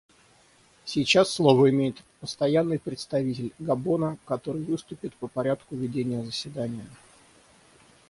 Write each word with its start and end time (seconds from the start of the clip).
Сейчас 0.83 1.29
слово 1.29 1.69
имеет 1.69 2.03
Постоянный 2.21 2.79
представитель 2.79 3.53
Габона, 3.59 4.17
который 4.25 4.63
выступит 4.63 5.13
по 5.17 5.27
порядку 5.27 5.75
ведения 5.75 6.23
заседания. 6.23 6.87